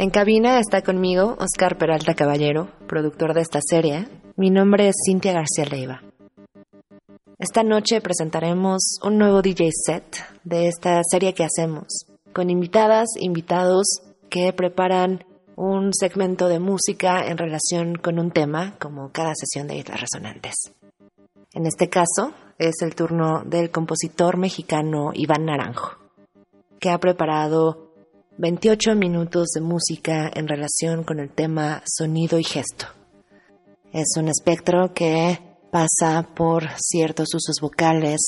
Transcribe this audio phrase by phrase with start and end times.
[0.00, 4.06] En cabina está conmigo Oscar Peralta Caballero, productor de esta serie.
[4.36, 6.04] Mi nombre es Cintia García Leiva.
[7.40, 13.88] Esta noche presentaremos un nuevo DJ set de esta serie que hacemos, con invitadas, invitados
[14.30, 15.24] que preparan
[15.56, 20.54] un segmento de música en relación con un tema, como cada sesión de Islas Resonantes.
[21.54, 25.98] En este caso, es el turno del compositor mexicano Iván Naranjo,
[26.78, 27.87] que ha preparado
[28.40, 32.86] 28 minutos de música en relación con el tema sonido y gesto.
[33.92, 35.40] Es un espectro que
[35.72, 38.20] pasa por ciertos usos vocales,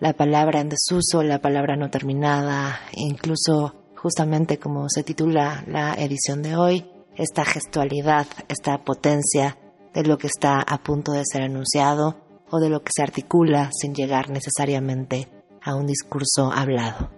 [0.00, 6.42] la palabra en desuso, la palabra no terminada, incluso justamente como se titula la edición
[6.42, 9.56] de hoy, esta gestualidad, esta potencia
[9.94, 13.70] de lo que está a punto de ser anunciado o de lo que se articula
[13.72, 15.26] sin llegar necesariamente
[15.62, 17.17] a un discurso hablado.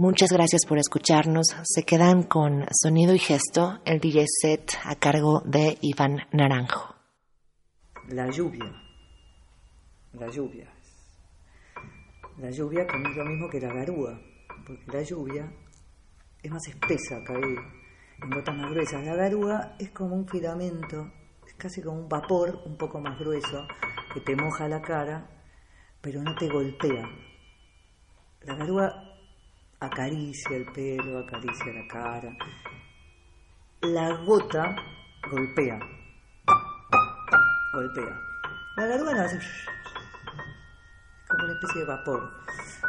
[0.00, 1.56] Muchas gracias por escucharnos.
[1.64, 6.94] Se quedan con sonido y gesto el DJ set a cargo de Iván Naranjo.
[8.06, 8.80] La lluvia.
[10.12, 10.72] La lluvia.
[12.36, 14.20] La lluvia no es lo mismo que la garúa,
[14.64, 15.52] porque la lluvia
[16.44, 17.56] es más espesa, cae
[18.22, 19.04] en gotas más gruesas.
[19.04, 21.10] La garúa es como un filamento,
[21.44, 23.66] es casi como un vapor un poco más grueso
[24.14, 25.28] que te moja la cara,
[26.00, 27.04] pero no te golpea.
[28.42, 29.07] La garúa
[29.80, 32.36] acaricia el pelo, acaricia la cara.
[33.82, 34.74] La gota
[35.30, 35.78] golpea,
[37.72, 38.20] golpea.
[38.76, 39.38] La garúa no hace
[41.28, 42.32] como una especie de vapor,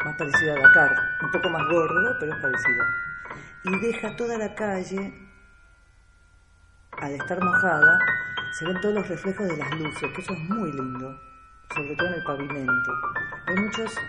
[0.06, 2.86] más parecido a la cara, un poco más gordo, pero es parecido.
[3.66, 5.14] Y deja toda la calle,
[7.02, 8.00] al estar mojada,
[8.54, 11.20] se ven todos los reflejos de las luces, que eso es muy lindo,
[11.76, 12.92] sobre todo en el pavimento.
[13.48, 14.00] Hay muchos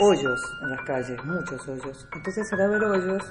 [0.00, 2.08] hoyos en las calles, muchos hoyos.
[2.12, 3.22] Entonces al haber hoyos,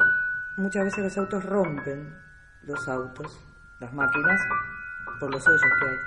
[0.57, 2.17] muchas veces los autos rompen
[2.63, 3.39] los autos,
[3.79, 4.41] las máquinas,
[5.19, 5.97] por los hoyos que hay.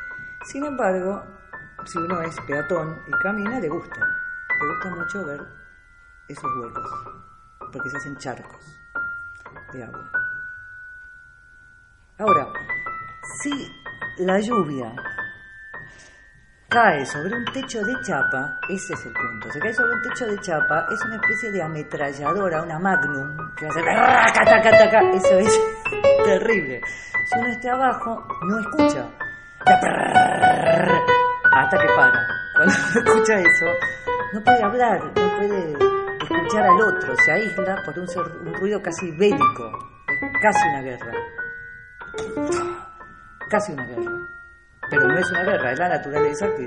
[0.44, 1.22] Sin embargo,
[1.84, 4.00] si uno es peatón y camina, le gusta.
[4.60, 5.46] Le gusta mucho ver
[6.28, 6.90] esos huecos,
[7.72, 8.80] porque se hacen charcos
[9.72, 10.10] de agua.
[12.19, 12.48] Ahora,
[13.42, 13.72] si
[14.19, 14.94] la lluvia
[16.68, 20.26] cae sobre un techo de chapa, ese es el punto, se cae sobre un techo
[20.26, 23.80] de chapa, es una especie de ametralladora, una magnum, que hace
[25.14, 25.60] eso es
[26.24, 26.82] terrible.
[27.24, 29.06] Si uno está abajo, no escucha.
[31.52, 32.26] Hasta que para.
[32.56, 32.74] Cuando
[33.04, 33.66] escucha eso,
[34.34, 35.72] no puede hablar, no puede
[36.20, 38.06] escuchar al otro, se aísla por un,
[38.46, 39.72] un ruido casi bélico,
[40.42, 41.12] casi una guerra.
[43.48, 44.38] Casi una guerra.
[44.91, 46.65] Pero no es una guerra, es la naturaleza que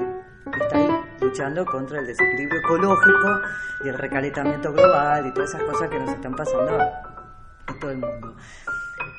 [0.60, 0.90] está ahí
[1.22, 3.42] luchando contra el desequilibrio ecológico
[3.84, 6.78] y el recalentamiento global y todas esas cosas que nos están pasando
[7.68, 8.36] en todo el mundo.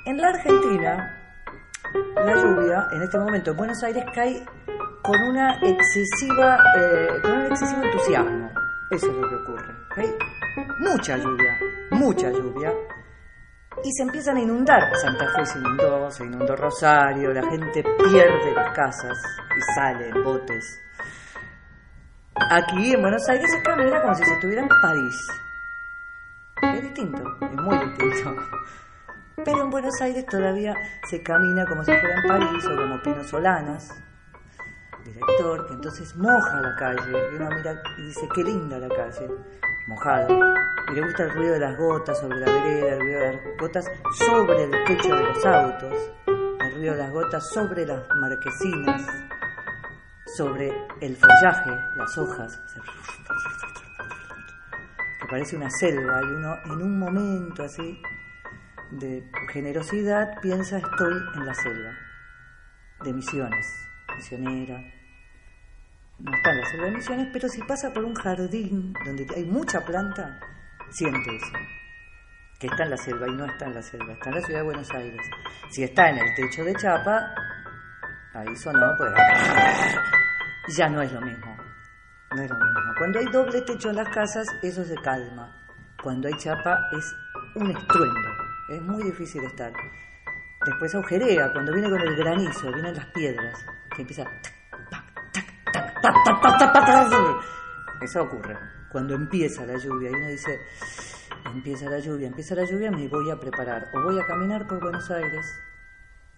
[0.07, 1.19] En la Argentina,
[2.17, 4.45] la lluvia en este momento en Buenos Aires cae
[5.03, 8.51] con una excesiva, eh, con un excesivo entusiasmo.
[8.91, 9.75] Eso es lo que ocurre.
[10.79, 11.59] Mucha lluvia,
[11.91, 12.73] mucha lluvia
[13.85, 14.95] y se empiezan a inundar.
[14.97, 19.19] Santa Fe se inundó, se inundó Rosario, la gente pierde las casas
[19.57, 20.81] y sale en botes.
[22.51, 25.17] Aquí en Buenos Aires se camina como si se estuviera en París.
[26.63, 28.43] Es distinto, es muy distinto.
[29.45, 30.75] Pero en Buenos Aires todavía
[31.09, 33.91] se camina como si fuera en París o como Pino Solanas,
[35.05, 39.29] director, que entonces moja la calle y uno mira y dice, qué linda la calle,
[39.87, 40.29] mojada.
[40.91, 43.59] Y le gusta el ruido de las gotas sobre la vereda, el ruido de las
[43.59, 45.95] gotas sobre el techo de los autos,
[46.27, 49.03] el ruido de las gotas sobre las marquesinas,
[50.37, 52.61] sobre el follaje, las hojas.
[55.21, 58.01] Que parece una selva y uno en un momento así
[58.93, 61.91] de generosidad piensa estoy en la selva,
[63.03, 63.67] de misiones,
[64.17, 64.83] misionera,
[66.19, 69.45] no está en la selva de Misiones, pero si pasa por un jardín donde hay
[69.45, 70.39] mucha planta,
[70.91, 71.53] siente eso.
[72.61, 74.61] Que está en la selva y no está en la selva, está en la ciudad
[74.61, 75.21] de Buenos Aires.
[75.71, 77.35] Si está en el techo de chapa,
[78.35, 79.11] ahí sonó, pues
[80.77, 81.57] ya no es lo mismo.
[82.37, 82.81] No es lo mismo.
[82.99, 85.61] Cuando hay doble techo en las casas, eso se calma.
[86.01, 87.17] Cuando hay chapa es
[87.57, 88.29] un estruendo.
[88.71, 89.73] Es muy difícil estar.
[90.65, 93.65] Después agujerea, cuando viene con el granizo, vienen las piedras,
[93.95, 94.25] que empieza...
[98.01, 98.57] Eso ocurre
[98.93, 100.61] cuando empieza la lluvia y uno dice,
[101.47, 103.89] empieza la lluvia, empieza la lluvia, me voy a preparar.
[103.95, 105.47] O voy a caminar por Buenos Aires,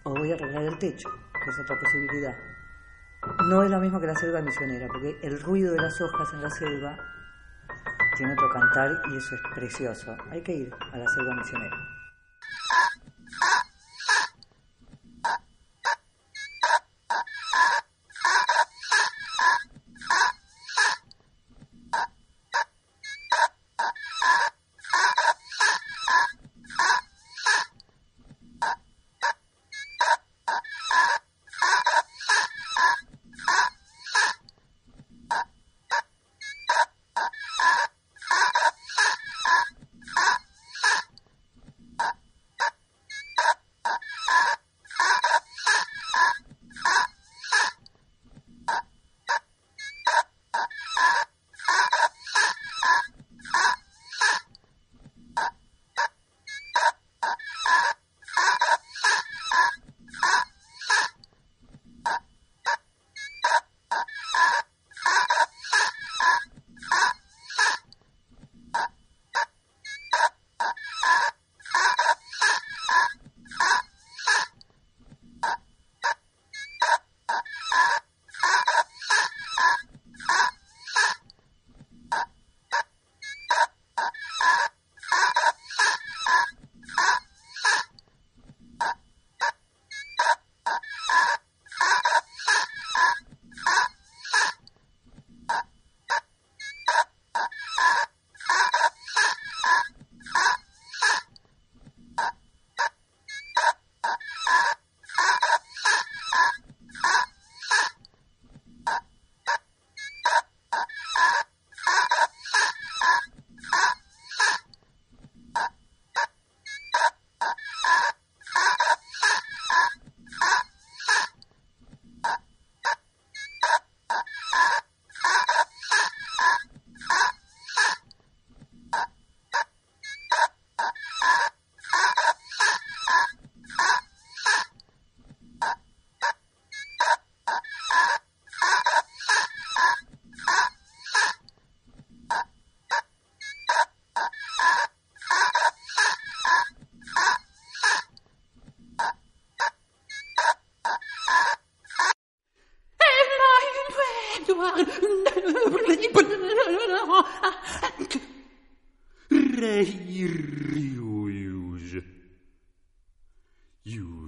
[0.03, 2.35] o voy a arreglar el techo, que es otra posibilidad.
[3.49, 6.41] No es lo mismo que la selva misionera, porque el ruido de las hojas en
[6.41, 6.97] la selva
[8.15, 10.15] tiene otro cantar y eso es precioso.
[10.31, 11.94] Hay que ir a la selva misionera.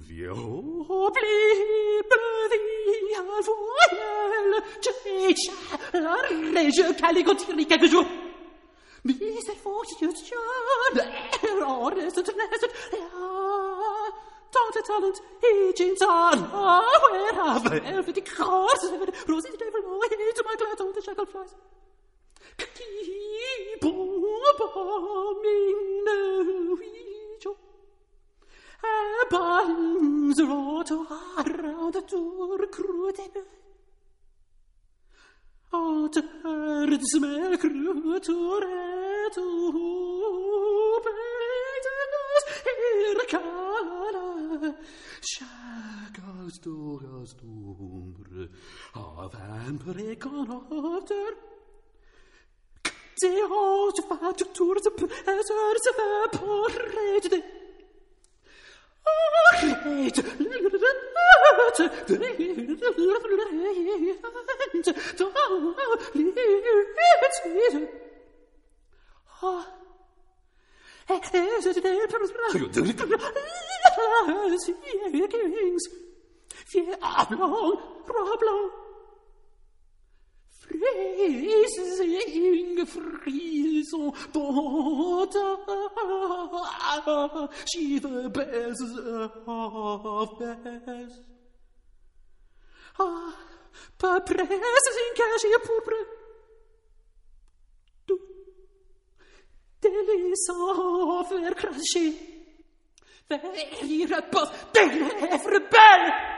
[0.08, 2.16] Juvia oblibe
[2.50, 5.52] thee al voyel, Checha,
[5.92, 8.06] la rege caligotiri quelque jour.
[9.04, 9.14] Mais
[9.44, 10.34] c'est faux, je suis
[11.62, 12.70] honest and blessed.
[14.50, 16.38] Tant talent, agents on,
[17.12, 18.82] where have velvety cross,
[19.26, 21.54] rosy devil, into my glad on the shackle flies.
[29.30, 33.28] Bans rot around door crude
[35.72, 39.36] At herds med krutor et
[41.04, 44.72] Beitenas her kara
[45.30, 48.48] Shagas dogas dumre
[48.94, 51.30] Av en prekon after
[53.20, 57.57] Det har vært tur til pæsør så vær på
[71.08, 71.38] redd Redd
[76.68, 78.87] Fjæblong, rablong
[80.68, 82.36] Freezing,
[82.86, 85.56] frison, bota,
[87.66, 88.82] she the best
[89.46, 91.22] of best.
[93.00, 93.32] Ah,
[93.98, 95.98] pa pressing cash pourpre.
[98.06, 98.14] Du,
[99.80, 100.50] délice
[101.28, 102.12] faire cracher.
[103.28, 105.70] Faire pas, délèvre belle.
[105.70, 106.37] Dahin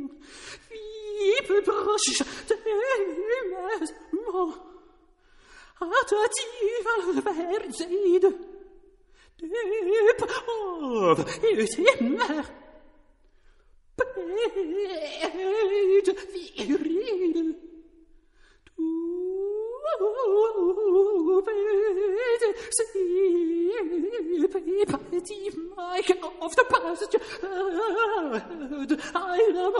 [1.21, 2.55] People brush the
[3.51, 3.91] mess.
[5.81, 8.25] At a diva verzeid.
[9.37, 12.43] Dip of it immer.
[13.97, 16.07] Beid
[16.57, 17.49] viril.
[18.77, 18.87] Du
[21.45, 25.41] beid see petty
[25.75, 27.17] Mike of the passage.
[29.13, 29.15] I
[29.53, 29.71] know.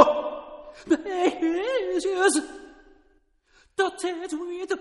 [0.00, 0.39] Precious.
[3.74, 4.78] Dat het weer de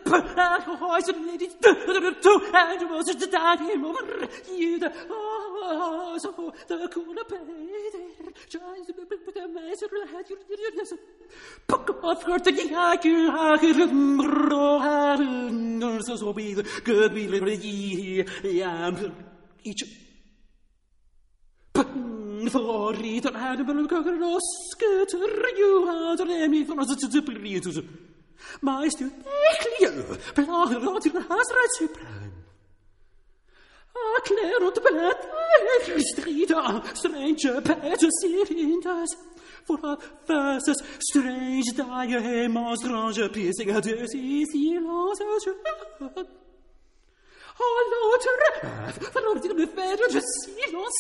[0.79, 2.15] huis en niet de
[2.51, 4.91] en was het daar in over hier de
[6.21, 7.99] zo de koele Peter
[8.47, 10.97] Giants met de meisje had je
[11.65, 18.91] pak af gaat de haker haker broharen zo zo bij de gebieden hier ja
[22.49, 25.19] iets Voorriet er hadden we een rosketer,
[25.57, 27.89] je had er een van ons te prieten.
[28.61, 29.11] Maar is het
[29.49, 32.37] echt plagen rond in de huisruit supruim.
[33.91, 35.17] Ah, klär und blät,
[35.97, 39.15] strida, strange pages sirindas.
[39.65, 43.81] For a versus strange die hema strange piercing a
[47.59, 48.55] desi silos Hallo, terug,
[49.13, 50.99] van de verder, de silos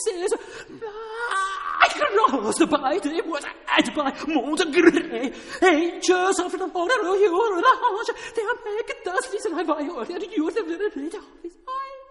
[2.29, 3.43] cross by the wood
[3.77, 5.33] and by mountain grey.
[5.61, 8.09] Angels of the you are the heart.
[8.35, 11.53] They are making dust, and I buy all that you the little bit of his
[11.55, 12.01] eyes.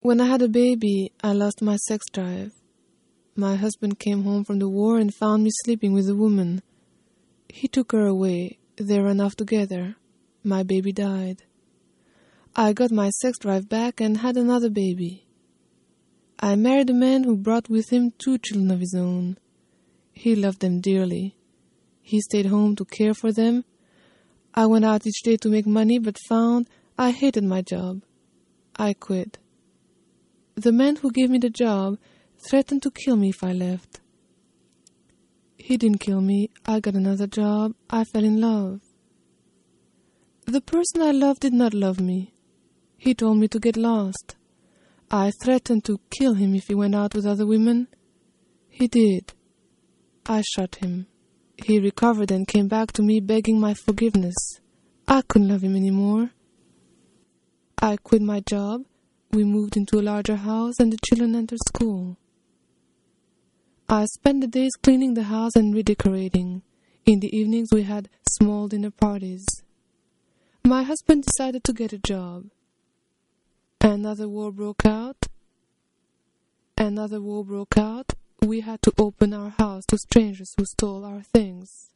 [0.00, 2.52] When I had a baby, I lost my sex drive.
[3.34, 6.62] My husband came home from the war and found me sleeping with a woman.
[7.48, 8.58] He took her away.
[8.76, 9.96] They ran off together.
[10.48, 11.42] My baby died.
[12.56, 15.26] I got my sex drive back and had another baby.
[16.40, 19.36] I married a man who brought with him two children of his own.
[20.14, 21.36] He loved them dearly.
[22.00, 23.66] He stayed home to care for them.
[24.54, 28.00] I went out each day to make money, but found I hated my job.
[28.74, 29.36] I quit.
[30.54, 31.98] The man who gave me the job
[32.38, 34.00] threatened to kill me if I left.
[35.58, 36.48] He didn't kill me.
[36.64, 37.74] I got another job.
[37.90, 38.87] I fell in love.
[40.48, 42.32] The person I loved did not love me.
[42.96, 44.34] He told me to get lost.
[45.10, 47.88] I threatened to kill him if he went out with other women.
[48.70, 49.34] He did.
[50.24, 51.06] I shot him.
[51.58, 54.34] He recovered and came back to me begging my forgiveness.
[55.06, 56.30] I couldn't love him anymore.
[57.82, 58.86] I quit my job.
[59.30, 62.16] We moved into a larger house and the children entered school.
[63.86, 66.62] I spent the days cleaning the house and redecorating.
[67.04, 69.44] In the evenings, we had small dinner parties.
[70.68, 72.50] My husband decided to get a job.
[73.80, 75.16] Another war broke out.
[76.76, 78.12] Another war broke out.
[78.42, 81.88] We had to open our house to strangers who stole our things.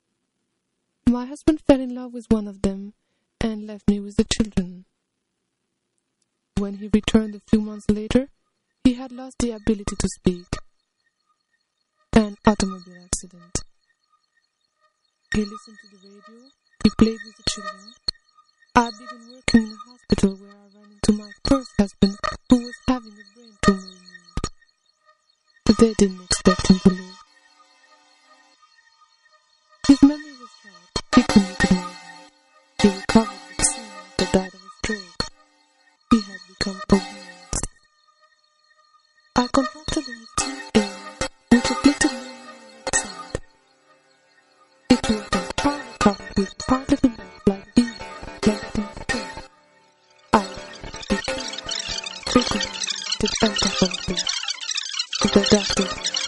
[1.06, 2.94] My husband fell in love with one of them
[3.42, 4.86] and left me with the children.
[6.56, 8.28] When he returned a few months later,
[8.84, 10.48] he had lost the ability to speak.
[12.14, 13.54] An automobile accident.
[15.34, 16.48] He listened to the radio,
[16.84, 17.92] he played with the children.
[18.74, 22.16] I began working in a hospital where I ran into my first husband
[22.48, 24.48] who was having a brain tumor removed.
[25.78, 27.18] They didn't expect him to live.
[29.88, 31.04] His memory was shot.
[31.14, 31.62] He couldn't.
[32.80, 33.41] He recovered
[53.42, 53.58] Thank
[55.80, 56.21] you.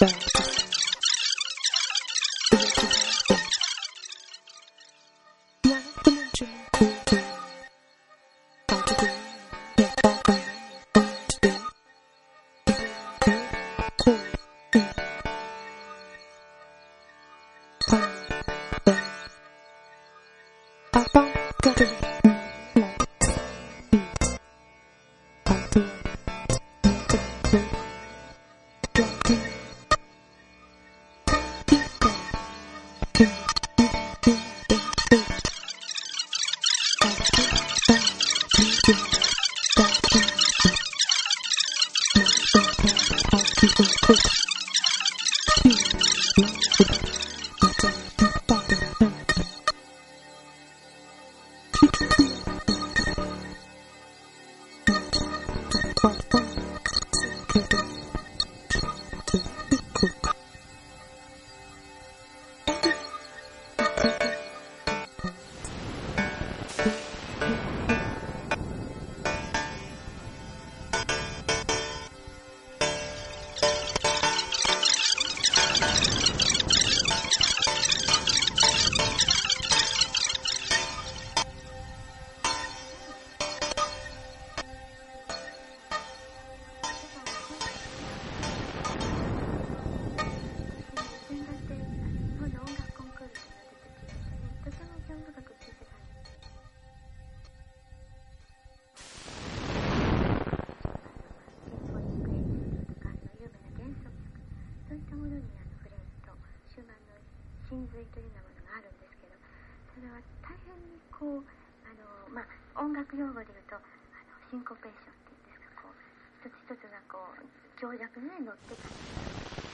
[113.15, 115.95] 用語で言うとあのシンコペーションっていうんですかこう
[116.43, 117.47] 一つ一つがこう
[117.79, 118.95] 強弱に乗ってたり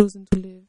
[0.00, 0.62] chosen to live.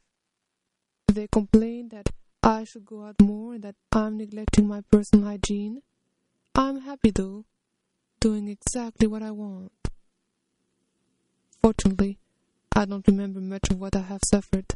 [1.10, 2.10] They complain that
[2.42, 5.80] I should go out more and that I'm neglecting my personal hygiene.
[6.54, 7.46] I'm happy though,
[8.20, 9.72] doing exactly what I want.
[11.62, 12.18] Fortunately,
[12.76, 14.66] I don't remember much of what I have suffered.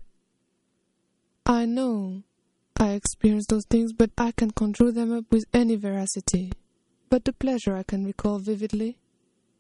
[1.45, 2.23] I know
[2.81, 6.51] I experienced those things, but I can conjure them up with any veracity.
[7.11, 8.97] But the pleasure I can recall vividly,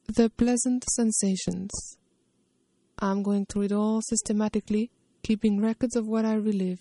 [0.07, 1.99] the pleasant sensations.
[2.99, 4.91] I'm going through it all systematically,
[5.23, 6.81] keeping records of what I relive.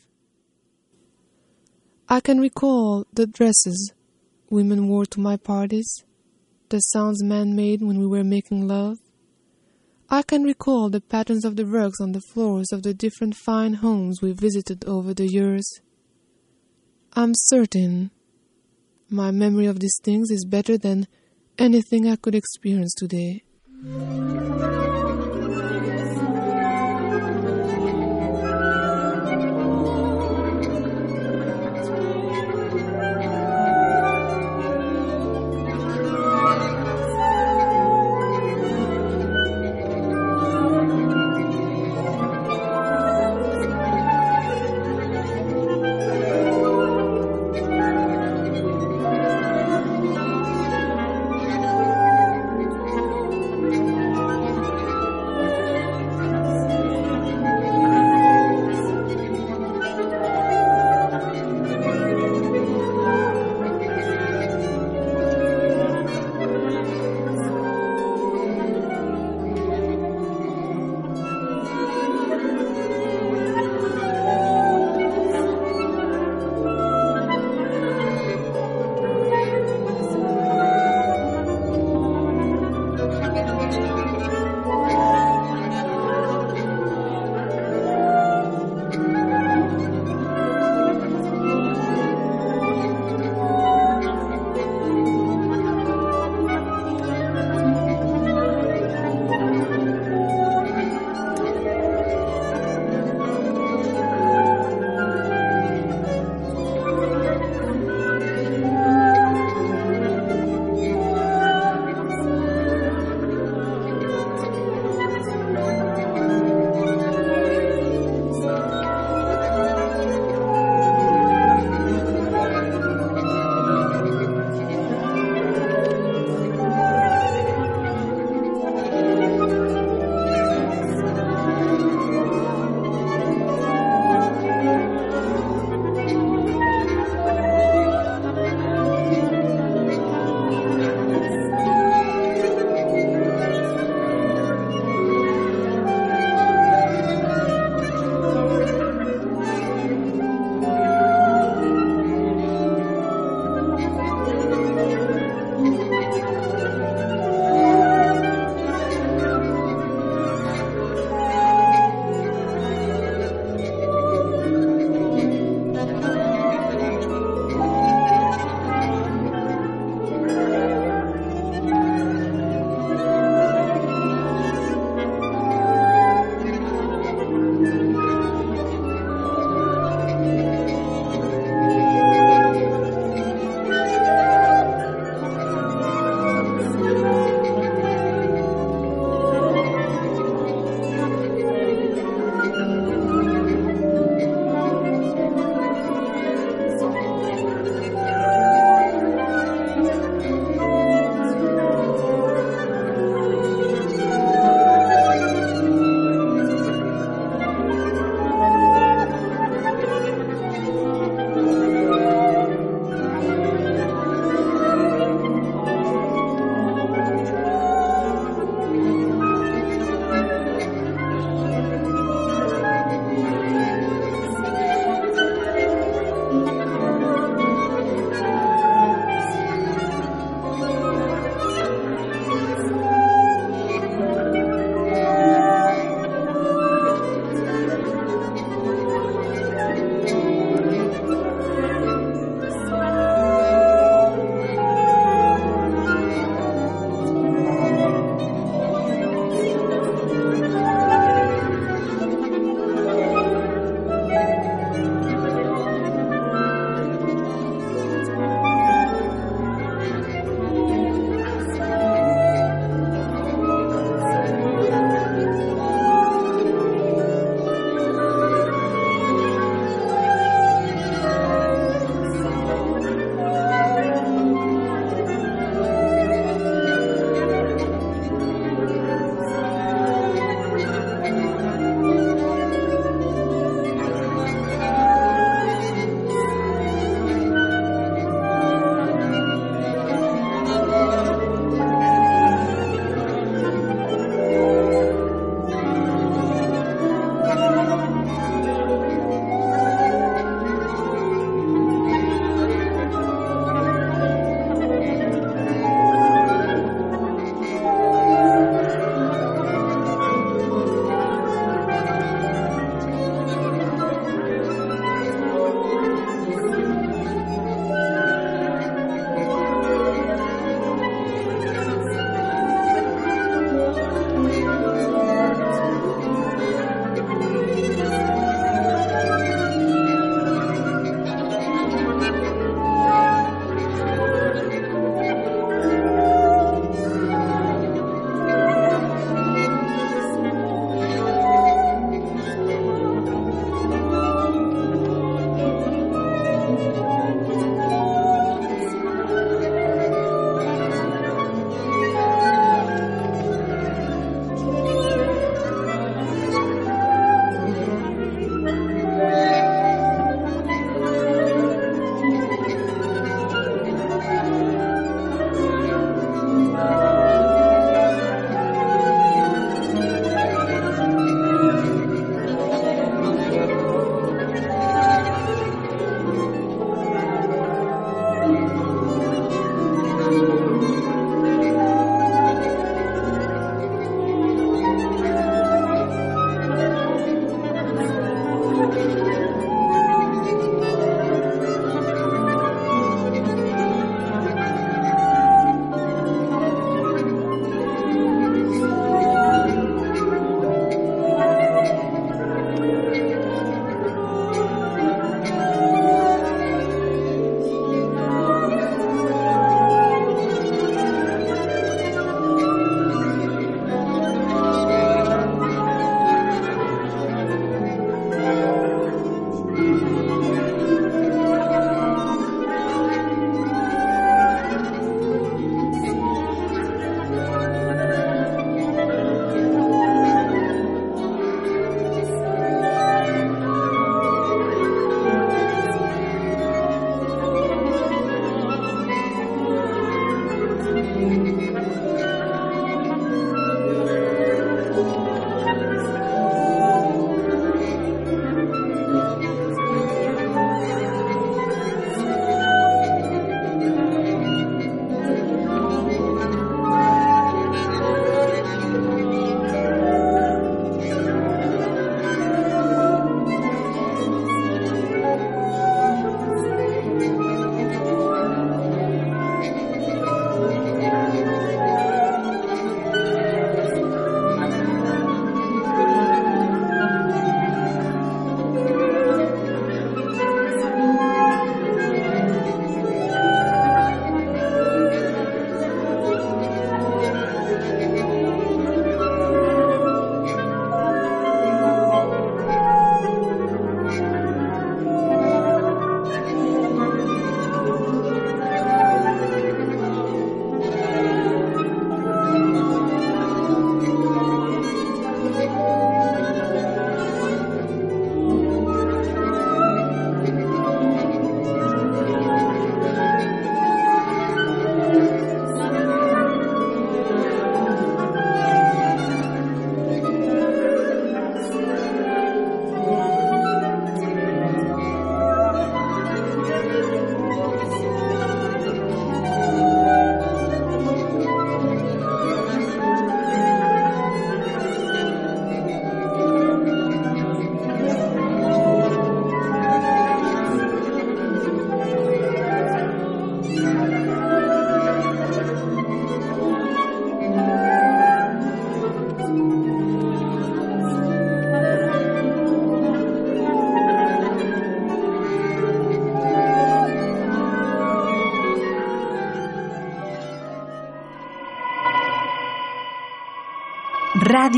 [2.07, 3.93] I can recall the dresses
[4.49, 6.03] women wore to my parties,
[6.69, 8.97] the sounds men made when we were making love.
[10.09, 13.75] I can recall the patterns of the rugs on the floors of the different fine
[13.75, 15.81] homes we visited over the years.
[17.13, 18.11] I'm certain
[19.09, 21.07] my memory of these things is better than
[21.57, 23.43] anything I could experience today.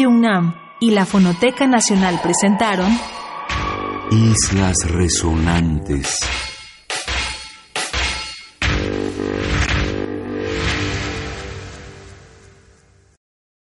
[0.06, 2.92] UNAM y la Fonoteca Nacional presentaron
[4.12, 6.20] Islas Resonantes.